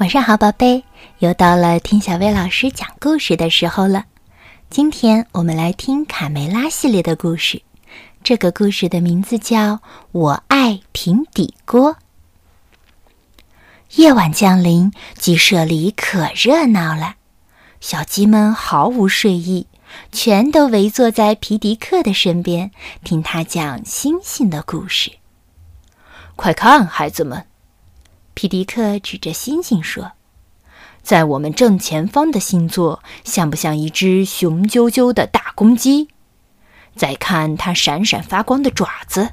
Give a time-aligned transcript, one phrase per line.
[0.00, 0.82] 晚上好，宝贝，
[1.18, 4.06] 又到了听小薇老师讲故事的时候了。
[4.70, 7.60] 今天我们来听卡梅拉系列的故事，
[8.24, 9.74] 这个故事的名字叫
[10.12, 11.92] 《我爱平底锅》。
[13.96, 17.16] 夜晚降临，鸡舍里可热闹了，
[17.82, 19.66] 小鸡们毫无睡意，
[20.10, 22.70] 全都围坐在皮迪克的身边，
[23.04, 25.12] 听他讲星星的故事。
[26.36, 27.44] 快看，孩子们！
[28.40, 30.12] 皮迪克指着星星说
[31.04, 36.08] ：“在我们正前方的星座，像不像一只雄赳赳的大公鸡？
[36.96, 39.32] 再看它闪闪发光的爪子，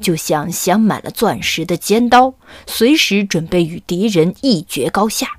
[0.00, 2.34] 就像镶满了钻石的尖刀，
[2.66, 5.38] 随时准备与敌人一决高下。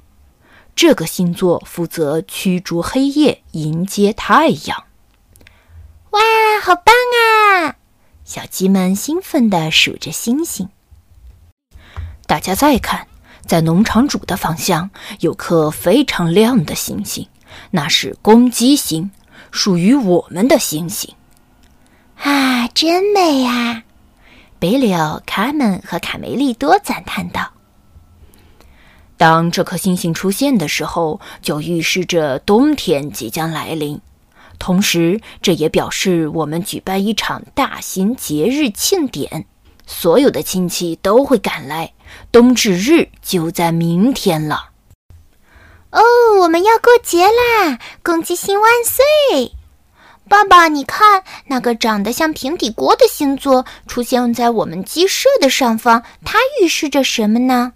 [0.74, 4.86] 这个星座负责驱逐黑夜，迎接太阳。”
[6.12, 6.22] 哇，
[6.64, 6.96] 好棒
[7.66, 7.76] 啊！
[8.24, 10.70] 小鸡们兴奋地数着星星。
[12.26, 13.09] 大家再看。
[13.50, 17.28] 在农场主的方向有颗非常亮的星星，
[17.72, 19.10] 那是公鸡星，
[19.50, 21.12] 属于我们的星星。
[22.18, 23.82] 啊，真美呀！
[24.60, 27.54] 贝里奥、卡门和卡梅利多赞叹道
[29.18, 34.00] ：“当这颗星星出现的时候，就预示着冬天即将来临，
[34.60, 39.48] 同时这也表示我们举办一场大型节日庆典。”
[39.92, 41.92] 所有的亲戚都会赶来，
[42.32, 44.70] 冬至日就在明天了。
[45.92, 46.02] 哦，
[46.42, 47.80] 我们要过节啦！
[48.04, 49.54] 公鸡星万岁！
[50.28, 57.74] 爸爸，你看那个长得像平底锅的星座出现在我们鸡舍的上方，它预示着什么呢？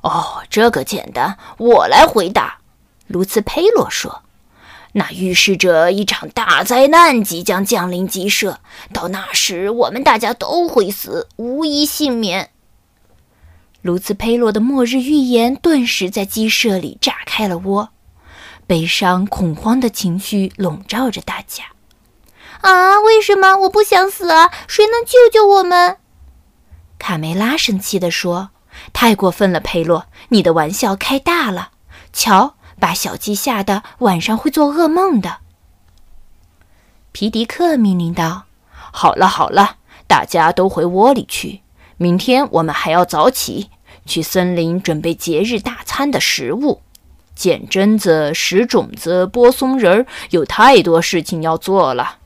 [0.00, 2.58] 哦，这个简单，我来回答。
[3.06, 4.22] 卢茨佩洛说。
[4.92, 8.60] 那预示着一场大灾难即将降临鸡舍，
[8.94, 12.48] 到那时我们大家都会死，无一幸免。
[13.86, 17.90] 卢兹佩洛的末日预言顿时在鸡舍里炸开了窝，
[18.66, 21.64] 悲伤、恐慌的情绪笼罩着大家。
[22.60, 24.50] 啊，为什么我不想死啊？
[24.66, 25.98] 谁能救救我们？
[26.98, 28.50] 卡梅拉生气地说
[28.92, 31.70] ：“太过分了，佩洛，你的玩笑开大了。
[32.12, 35.38] 瞧。”把小鸡吓得晚上会做噩梦的。
[37.10, 38.44] 皮迪克命令道
[38.92, 41.62] ：“好了好了，大家都回窝里去。
[41.96, 43.70] 明天我们还要早起，
[44.06, 46.80] 去森林准备节日大餐的食物，
[47.34, 52.18] 捡榛子、拾种子、剥松仁儿，有太多事情要做了。”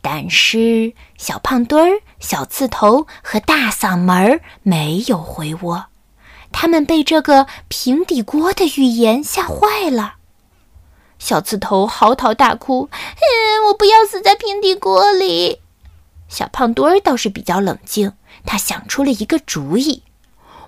[0.00, 5.86] 但是小胖墩儿、小刺头和大嗓门儿没有回窝。
[6.52, 10.16] 他们被这个平底锅的预言吓坏了，
[11.18, 15.62] 小刺头嚎啕大哭：“嗯，我不要死在平底锅里。”
[16.28, 18.12] 小胖墩儿倒是比较冷静，
[18.44, 20.02] 他想出了一个主意：“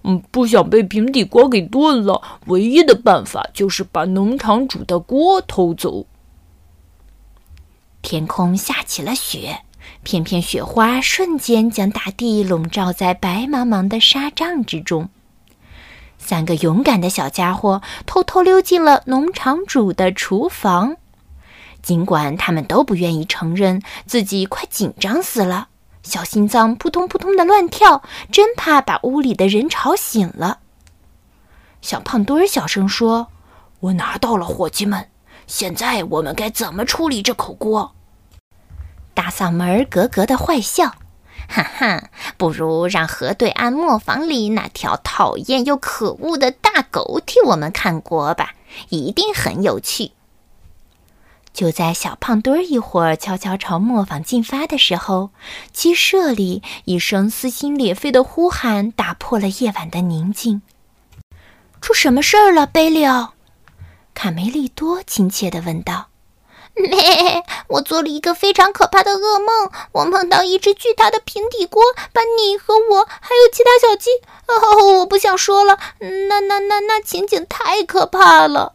[0.04, 6.06] 嗯，不想被平底锅给炖了，唯一的办法就是把农场主的锅偷走。”
[8.02, 9.62] 天空下起了雪，
[10.04, 15.08] 片片雪花瞬间将大地笼罩在白茫茫的纱帐之中。
[16.18, 20.96] 三个勇敢的小家伙偷偷溜进了农场主的厨房，
[21.86, 25.68] 尽管他们都不愿意承认自己快紧张死了，
[26.02, 28.02] 小心脏扑通扑通的乱跳，
[28.32, 30.58] 真怕把屋里的人吵醒了。
[31.80, 33.28] 小胖墩儿小声说
[33.78, 35.08] ：“我拿到了，伙计们，
[35.46, 37.94] 现在我们该怎么处理这口锅？”
[39.14, 40.92] 大嗓门咯咯的坏笑。
[41.48, 48.54] 哈哈，不如让河对岸磨坊里那条讨厌又可恶的大狗替我们看锅吧，
[48.88, 50.10] 一定很有趣。
[51.56, 55.30] 就在小胖墩儿一伙儿悄悄朝磨坊进发的时候，
[55.72, 60.60] 鸡舍里一声撕心裂肺的呼喊打破了夜晚的宁静。
[61.80, 63.32] 出什么事儿了，贝利奥？
[64.12, 66.08] 卡梅利多亲切地问道。
[66.76, 67.42] 咩！
[67.68, 74.10] 我做了一个非常可怕的噩梦，我梦到一只巨大的平底锅把你和我还有其他小鸡……
[74.46, 78.74] 哦，我不想说了，那那那那情景太可怕了。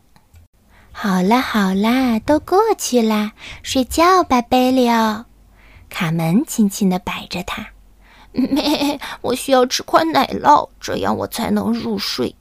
[0.91, 3.31] 好啦好啦，都过去啦，
[3.63, 5.25] 睡觉吧，贝利奥。
[5.89, 7.67] 卡门轻轻地摆着他。
[8.31, 8.99] 咩！
[9.21, 12.35] 我需要吃块奶酪，这样我才能入睡。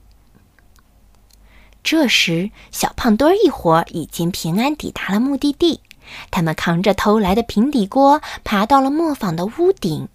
[1.83, 5.81] 这时，小胖墩儿一伙已经平安抵达了目的地。
[6.29, 10.07] 他们扛着偷来的平底锅，爬到了磨坊的屋顶。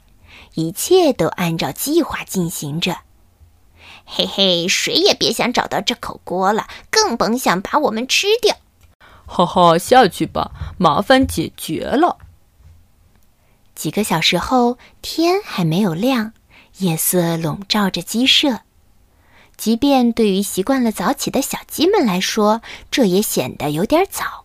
[0.55, 2.97] 一切都按照计划进行着。
[4.07, 8.57] 嘿嘿，谁也别想找到这口锅了，更甭想把我们吃掉。
[9.27, 12.19] 哈哈，下去吧，麻烦解决了。
[13.75, 16.33] 几个小时后，天还没有亮，
[16.79, 18.61] 夜色笼罩着鸡舍。
[19.57, 24.45] 即便对于习惯了早起的小鸡们来说，这也显得有点早。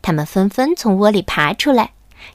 [0.00, 1.92] 它们纷纷从窝里爬出来，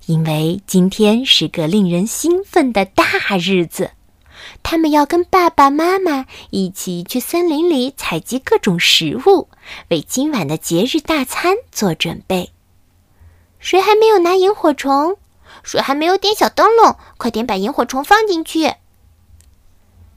[0.07, 3.05] 因为今天是个令人兴奋的大
[3.39, 3.91] 日子。
[4.63, 9.49] 他们要跟爸爸妈妈一起去森林里采集各种食物，
[9.89, 12.51] 为今晚的节日大餐做准备。
[13.59, 15.17] 谁还没有拿萤火虫？
[15.63, 16.95] 谁还没有点小灯笼？
[17.17, 18.73] 快点把萤火虫放进去！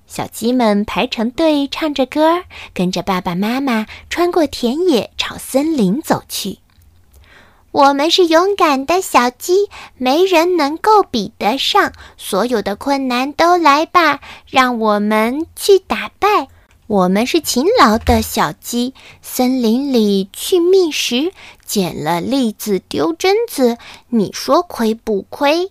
[0.07, 6.62] 小鸡们排成队，唱着歌，跟着爸爸妈妈穿过田野，朝森林走去。
[7.73, 11.93] 我们是勇敢的小鸡，没人能够比得上。
[12.19, 16.49] 所有的困难都来吧，让我们去打败。
[16.87, 18.93] 我们是勤劳的小鸡，
[19.23, 21.33] 森林里去觅食，
[21.65, 23.79] 捡了栗子丢榛子，
[24.11, 25.71] 你说亏不亏？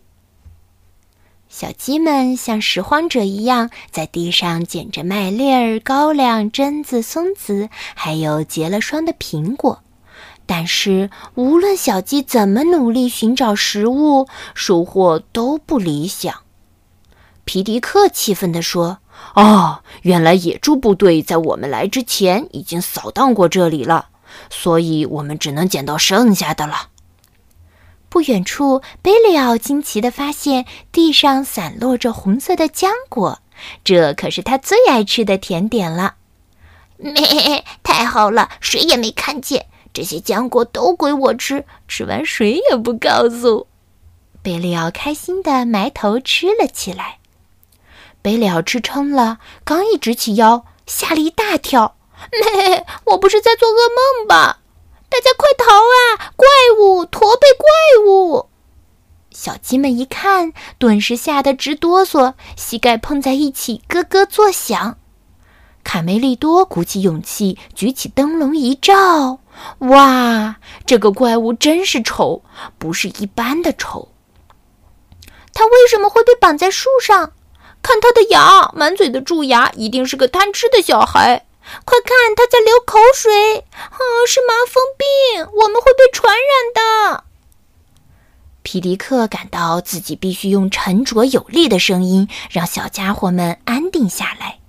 [1.50, 9.84] 小鸡们像拾荒者一样，在地上捡着麦粒儿、高粱、榛子、松子，还有结了霜的苹果。
[10.46, 16.42] 但是，无论小鸡怎么努力寻找食物，收获都不理想。
[17.46, 19.00] 皮迪克气愤地说
[19.36, 24.10] ：“哦，原来野猪部队在我们来之前已经扫荡过这里了，
[24.50, 26.90] 所以我们只能捡到剩下的了。”
[28.10, 33.40] 不远处，贝利奥惊奇地发现地上散落着红色的浆果，
[33.86, 36.16] 这可是他最爱吃的甜点了。
[36.98, 39.68] 咩，太好了，谁也没看见。
[39.94, 43.68] 这些浆果都归我吃，吃完谁也不告诉。
[44.42, 47.20] 贝利奥开心地埋头吃了起来。
[48.22, 51.96] 贝利奥吃撑了，刚一直起腰，吓了一大跳。
[52.14, 52.30] 嘿
[52.76, 53.74] 嘿，我不是在做噩
[54.20, 54.60] 梦吧？
[55.10, 56.32] 大家快逃啊！
[56.36, 56.48] 怪
[56.80, 58.48] 物，驼背怪物！
[59.32, 64.98] 小鸡们一看，顿时吓得直哆嗦，膝盖碰在一起，咯咯作响。
[65.84, 69.40] 卡梅利多鼓起勇气，举起灯笼一照。
[69.80, 70.56] 哇，
[70.86, 72.44] 这个怪物真是丑，
[72.78, 74.10] 不是一般的丑。
[75.54, 77.34] 他为什么会被绑在树上？
[77.82, 81.46] 看他的牙，满嘴的蛀牙，一定是个贪吃的小孩。
[81.86, 83.58] 快看，他在流口水！
[83.58, 87.24] 啊，是麻风病，我们会被传染的。
[88.64, 94.60] 皮迪克感到自己必须用沉着有力的声音让小家伙们安定下来。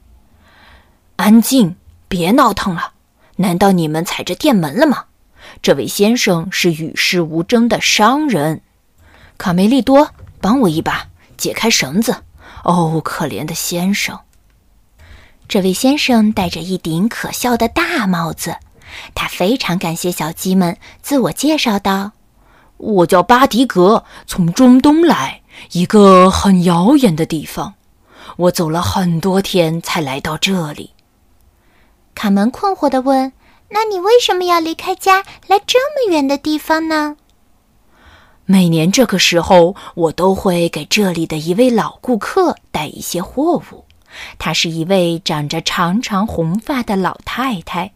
[1.17, 1.76] 安静，
[2.08, 2.91] 别闹腾了。
[3.42, 5.06] 难道你们踩着电门了吗？
[5.60, 8.62] 这位先生是与世无争的商人。
[9.36, 10.10] 卡梅利多，
[10.40, 12.22] 帮我一把，解开绳子。
[12.62, 14.20] 哦，可怜的先生！
[15.48, 18.58] 这位先生戴着一顶可笑的大帽子，
[19.14, 22.12] 他非常感谢小鸡们，自我介绍道
[22.78, 25.42] ：“我叫巴迪格，从中东来，
[25.72, 27.74] 一个很遥远的地方。
[28.36, 30.90] 我走了很多天才来到这里。”
[32.14, 33.32] 卡门困惑地问
[33.70, 37.16] ：“那你为什么要离开家来这么远的地方呢？”
[38.44, 43.84] 每年这个时候，我都会给这里的一位老顾客带一些货物。
[44.38, 47.92] 她是一位长着长长红发的老太太，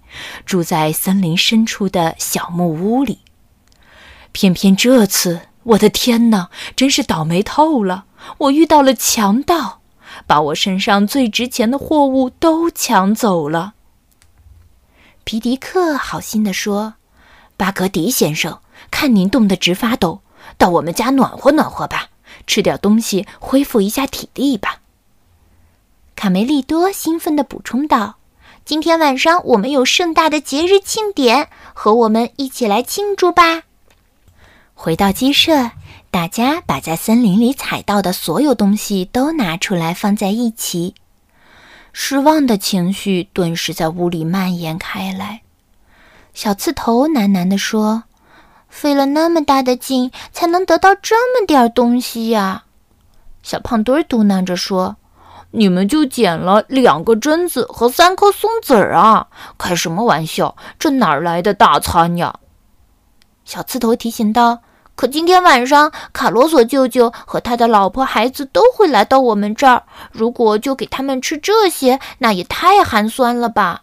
[0.46, 3.18] 住在森林深处的小木屋里。
[4.32, 8.04] 偏偏这次，我的天哪，真是倒霉透了！
[8.38, 9.80] 我遇到了强盗，
[10.26, 13.74] 把我身上最值钱的货物都抢走了。
[15.26, 16.94] 皮迪克好心地说
[17.58, 18.60] ：“巴格迪先生，
[18.92, 20.20] 看您冻得直发抖，
[20.56, 22.10] 到我们家暖和暖和吧，
[22.46, 24.82] 吃点东西恢复一下体力吧。”
[26.14, 28.18] 卡梅利多兴奋地补充道
[28.64, 33.64] ：“今天晚上我们有盛大的节日庆典，和我们一起来庆祝吧。”
[34.74, 35.72] 回到鸡舍，
[36.12, 40.94] 大家把在森林里采到的所有东西都拿出来放在一起。
[41.98, 45.40] 失望的情绪顿时在屋里蔓延开来。
[46.34, 48.04] 小刺头喃喃地说
[48.68, 52.64] ：“费了那么大的劲，才能得到这么点东西呀！”
[53.42, 54.96] 小胖墩嘟囔着说
[55.52, 59.28] ：“你们就捡了两个榛子和三颗松子儿啊！
[59.56, 60.54] 开什么玩笑？
[60.78, 62.40] 这哪来的大餐呀？”
[63.46, 64.60] 小刺头提醒道。
[64.96, 69.84] 可今天晚上，卡罗索舅舅和他的老婆孩子都会来到我们这儿。
[70.10, 73.82] 如果就给他们吃这些，那也太寒酸了吧！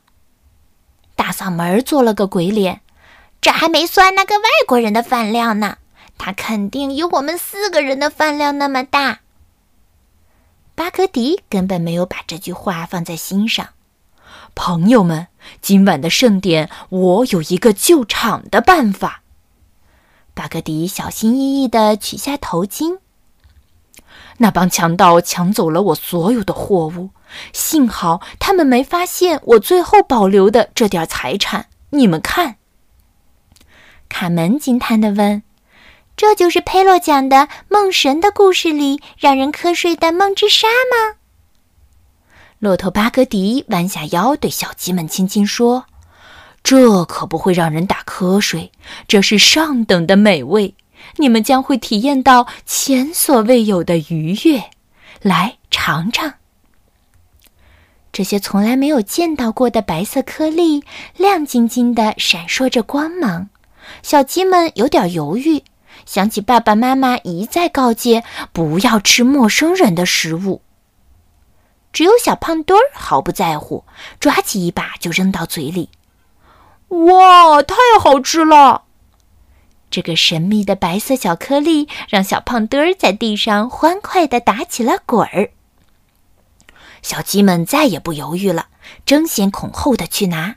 [1.16, 2.82] 大嗓门做了个鬼脸，
[3.40, 5.78] 这还没算那个外国人的饭量呢，
[6.18, 9.20] 他肯定有我们四个人的饭量那么大。
[10.74, 13.70] 巴格迪根本没有把这句话放在心上。
[14.56, 15.28] 朋友们，
[15.62, 19.22] 今晚的盛典，我有一个救场的办法。
[20.34, 23.00] 巴格迪小心翼翼地取下头巾。
[24.38, 27.12] 那帮强盗抢走了我所有的货物，
[27.54, 31.68] 幸好他们没发现我最后保留的这点财产。
[31.92, 32.58] 你们看。”
[34.10, 35.44] 卡门惊叹地问
[36.18, 41.18] ：“这就是佩洛讲的梦神的故事里让人瞌睡的梦之沙吗？”
[42.60, 45.86] 骆驼巴格迪弯下腰对小鸡们轻轻说
[46.64, 48.72] ：“这可不会让人打瞌睡，
[49.08, 50.74] 这是上等的美味，
[51.18, 54.64] 你们将会体验到前所未有的愉悦。
[55.22, 56.34] 来尝尝。”
[58.14, 60.84] 这些从来没有见到过的白色颗粒，
[61.18, 63.50] 亮晶晶的，闪烁着光芒。
[64.02, 65.64] 小鸡们有点犹豫，
[66.06, 70.62] 想起爸爸妈妈一再告诫不要吃陌生人的食物。
[71.92, 73.84] 只有小胖墩儿毫不在乎，
[74.20, 75.90] 抓起一把就扔到嘴里。
[76.94, 78.84] 哇，太好吃了！
[79.90, 85.50] 这个神秘的白色小颗粒让小胖墩儿在地上欢快地打起了滚儿。
[87.02, 88.68] 小鸡们再也不犹豫了，
[89.06, 90.56] 争先恐后的去拿。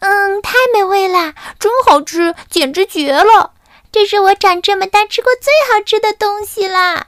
[0.00, 3.52] 嗯，太美味了，真好吃，简直绝了！
[3.92, 7.06] 这是我长这么大吃过最好吃的东西啦！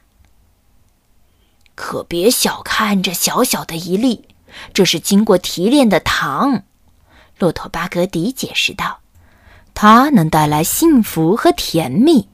[1.74, 4.28] 可别小看这小小的一粒，
[4.72, 6.62] 这是经过提炼的糖。
[7.38, 8.98] 骆驼巴格迪解释道
[9.74, 12.28] ：“它能带来幸福和甜蜜，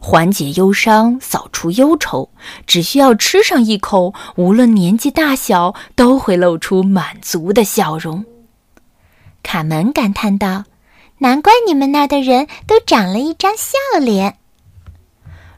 [0.00, 2.30] 缓解忧伤，扫除忧愁。
[2.66, 8.24] 只需要吃上一口，无论年纪大小，都会露出满足的笑容。”
[9.42, 10.64] 卡门感叹道
[11.18, 14.38] ：“难怪你们那儿的人都长了一张笑脸。”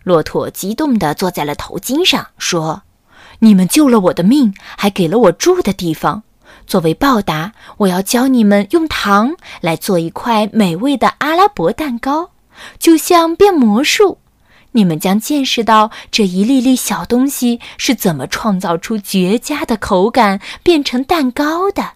[0.02, 2.82] 骆驼激动地坐在了头巾上，说
[3.40, 6.24] ：“你们救了我的命，还给了我住的地方。
[6.70, 12.30] 作为报答，我要教你们用糖来做一块美味的阿拉伯蛋糕，
[12.78, 14.18] 就像变魔术。
[14.70, 21.94] 你们将见识到这一粒粒小东西是怎么创造出绝佳的口感，变成蛋糕的。”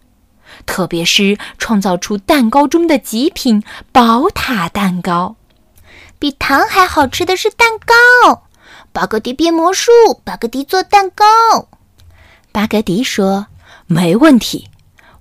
[0.67, 3.63] 特别是创造出蛋糕中的极品
[3.93, 5.37] 宝塔蛋糕，
[6.19, 8.43] 比糖还好吃的是蛋糕。
[8.93, 9.93] 巴格迪变魔术，
[10.25, 11.25] 巴格迪做蛋糕。
[12.51, 13.47] 巴格迪说
[13.87, 14.69] ：“没问题，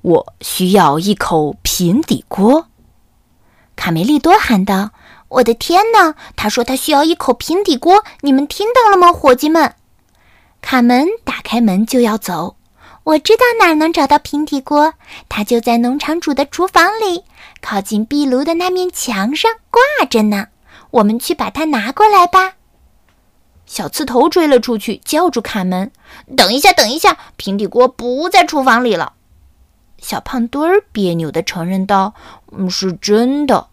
[0.02, 2.68] 我需要一口平底锅。”
[3.76, 4.92] 卡梅利多喊道
[5.30, 6.16] ：“我的天哪！
[6.36, 9.74] 他说他需要一口平底锅，你们听到了吗，伙计们？”
[10.62, 12.56] 卡门打开门就要走。
[13.04, 14.94] 我知道哪儿能找到平底锅，
[15.28, 17.24] 它就在农场主的厨房里，
[17.62, 20.48] 靠近壁炉的那面墙上挂着呢。
[20.92, 22.54] 我们去把它拿过来吧。
[23.66, 25.92] 小刺头追了出去，叫住卡门
[26.38, 29.14] ：“等一下，等一下，平底锅不在厨房里了。”
[30.00, 32.14] 小胖墩儿别扭地承认道
[32.52, 33.68] ：“嗯，是真的。”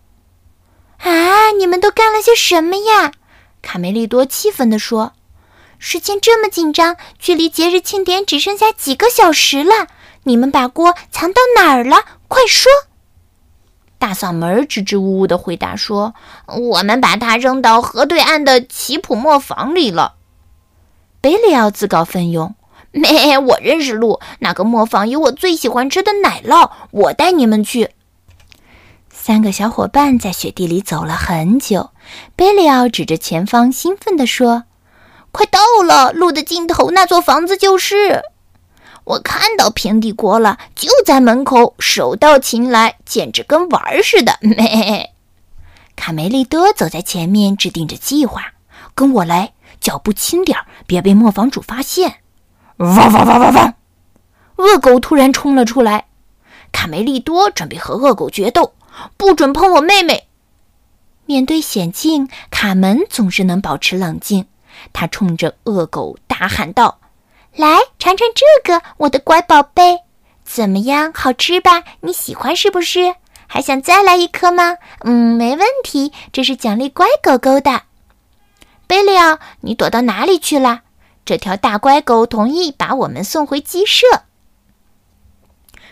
[0.98, 3.12] 啊，你们都干了些什么呀？
[3.62, 5.12] 卡梅利多气愤地说。
[5.82, 9.86] 时间这么紧张，距离节日庆典只剩下几个小时了。
[10.24, 12.04] 你们把锅藏到哪儿了？
[12.28, 12.70] 快说！
[14.00, 16.14] 大嗓门支支吾吾地回答说
[16.48, 20.14] ：“我们把它扔到河对岸的奇普磨坊里了。”
[21.20, 22.54] 贝里奥自告奋勇
[22.90, 27.90] ：“没，我认识路，那个磨坊有我最喜欢吃的奶酪，我带你们去。”
[29.12, 31.90] 三个小伙伴在雪地里走了很久。
[32.34, 34.64] 贝里奥指着前方，兴奋地说。
[35.30, 38.22] 快到了，路的尽头那座房子就是。
[39.10, 44.38] 我看到平底锅了，就在门口，手到擒来，简直跟玩儿似的。
[44.42, 45.10] 咩！
[45.96, 48.52] 卡梅利多走在前面，制定着计划。
[48.94, 52.18] 跟我来，脚步轻点儿，别被磨坊主发现。
[52.76, 53.74] 汪汪汪汪汪！
[54.56, 56.06] 恶狗突然冲了出来。
[56.70, 58.74] 卡梅利多准备和恶狗决斗，
[59.16, 60.28] 不准碰我妹妹。
[61.26, 64.46] 面对险境，卡门总是能保持冷静。
[64.92, 66.99] 他冲着恶狗大喊道
[67.54, 69.98] ：“来尝尝这个，我的乖宝贝，
[70.44, 71.82] 怎么样，好吃吧？
[72.00, 73.16] 你喜欢是不是？
[73.46, 74.76] 还想再来一颗吗？
[75.00, 77.82] 嗯，没问题，这是奖励乖狗狗的。
[78.86, 80.82] 贝利奥，你躲到哪里去了？
[81.24, 84.06] 这条大乖狗同意把我们送回鸡舍。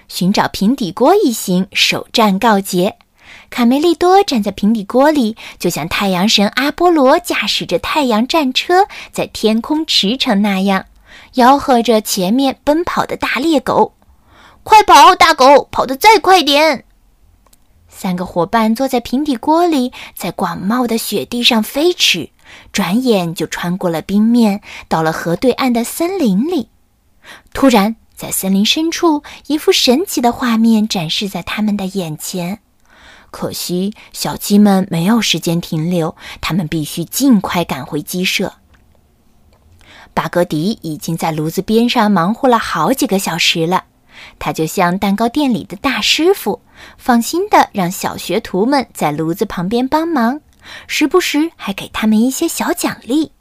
[0.07, 2.97] 寻找平底锅一行首战告捷。”
[3.50, 10.87] 卡梅利多站在平底锅里，就像太阳神阿波罗驾驶着太阳战车在天空驰骋那样，
[11.35, 13.94] 吆喝着前面奔跑的大猎狗
[14.62, 16.85] ：“快跑，大狗，跑得再快点！”
[17.88, 22.30] 三个伙伴坐在平底锅里，在广袤的雪地上飞驰，
[22.73, 26.68] 转眼就穿过了冰面，到了河对岸的森林里。
[27.52, 32.61] 突然，在森林深处，一幅神奇的画面展示在他们的眼前。
[33.30, 38.54] 可惜，小鸡们没有时间停留，它们必须尽快赶回鸡舍。
[40.15, 43.85] 巴格迪已经在炉子边上忙活了好几个小时了。
[44.38, 46.61] 他就像蛋糕店里的大师傅，
[46.97, 50.41] 放心的让小学徒们在炉子旁边帮忙，
[50.88, 53.33] 时不时还给他们一些小奖励。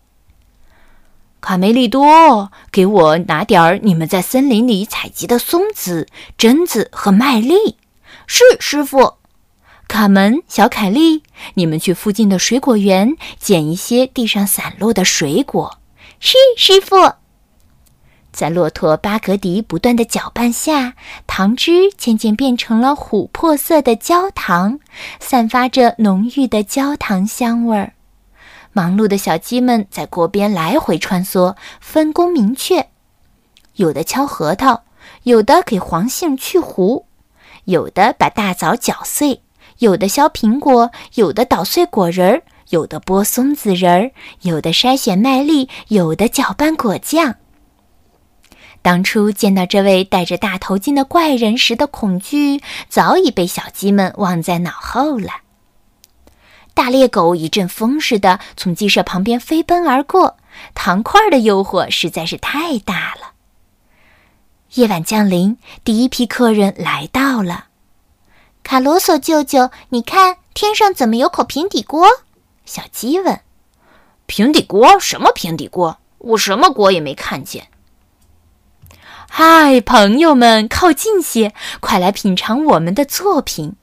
[1.42, 6.08] 卡梅利多，给我拿点儿你们在森林里采集的松子、
[6.38, 7.78] 榛子和麦粒。
[8.28, 9.14] 是，师傅。
[9.88, 15.80] 卡门、小凯莉，你们去附近的水果园捡一些地上散落的水果。
[16.20, 16.96] 是，师傅。
[18.32, 20.94] 在骆驼巴格迪不断的搅拌下，
[21.26, 24.80] 糖汁渐渐变成了琥珀色的焦糖，
[25.20, 27.94] 散发着浓郁的焦糖香味儿。
[28.74, 32.90] 忙碌的小鸡们在锅边来回穿梭，分工明确：
[33.76, 34.84] 有的敲核桃，
[35.24, 37.06] 有的给黄杏去核，
[37.66, 39.42] 有的把大枣搅碎，
[39.80, 47.36] 有的削苹果，有的捣碎果仁儿，有的剥松子仁儿，有的筛选麦粒，有的搅拌果酱。
[48.82, 55.30] 当初见到这位戴着大头巾的怪人时的恐惧，早已被小鸡们忘在脑后了。
[56.74, 60.38] 大猎狗一阵风似的从鸡舍旁边飞奔而过，
[60.76, 63.32] 糖块的诱惑实在是太大了。
[64.76, 67.66] 夜晚降临，第一批客人来到了。
[68.64, 72.08] 卡罗索舅舅，你看天上怎么有口平底锅？
[72.68, 73.40] 小鸡问。
[74.26, 75.00] 平底锅？
[75.00, 76.00] 什么平底锅？
[76.18, 77.70] 我什么锅也没看见。
[79.30, 83.76] 嗨，朋友们，靠近些，快来品尝我们的作品。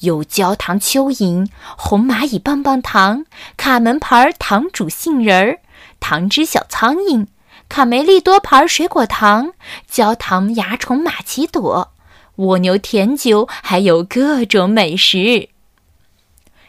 [0.00, 3.24] 有焦糖蚯蚓、红蚂蚁棒棒糖、
[3.56, 5.58] 卡门牌糖煮杏仁儿、
[5.98, 7.26] 糖汁小苍蝇、
[7.68, 9.54] 卡梅利多牌水果糖、
[9.88, 11.92] 焦糖蚜虫玛奇朵、
[12.36, 15.48] 蜗牛甜酒，还有各种美食。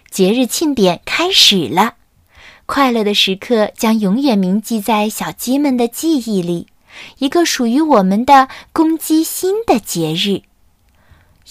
[0.09, 1.93] 节日庆典开始了，
[2.65, 6.67] 快乐的时刻将永远铭记在小鸡们的记忆里，
[7.19, 10.41] 一个属于我们的公鸡新的节日。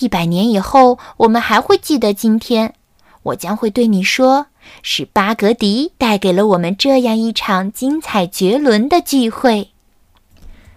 [0.01, 2.75] 一百年以后，我们还会记得今天。
[3.23, 4.47] 我将会对你说，
[4.83, 9.71] 是巴格迪带给了我们这样一场精彩绝伦的聚会。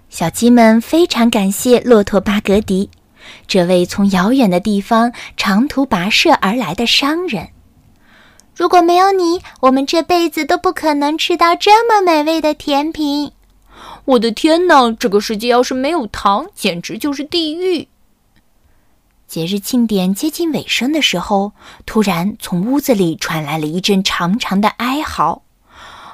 [0.10, 2.90] 小鸡们非常感谢骆驼巴格迪，
[3.48, 7.50] 这位从遥远的地方长途跋涉而来的商人。
[8.62, 13.32] 如果没有你，我们这辈子都不可能吃到这么美味的甜品。
[14.06, 17.88] 我的天哪，这个世界要是没有糖，简直就是地狱。
[19.28, 21.54] 节日庆典接近尾声的时候，
[21.88, 25.42] 突然从屋子里传来了一阵长长的哀嚎：“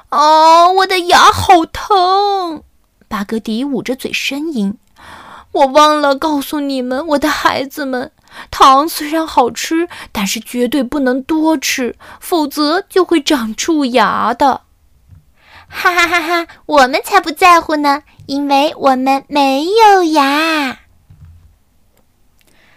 [0.08, 2.62] 啊，我的牙好疼！”
[3.08, 4.78] 巴格迪捂着嘴呻吟
[5.52, 8.10] ：“我忘了告诉你们，我的孩子们，
[8.50, 14.62] 糖虽然好吃，但是绝对不能多吃，否则就会长蛀牙的。”
[15.70, 16.46] 哈哈哈哈！
[16.64, 20.78] 我们才不在乎呢，因为我们没有牙。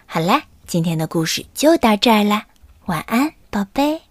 [0.04, 2.44] 好啦，今天的故事就到这儿啦，
[2.84, 4.02] 晚安，宝贝。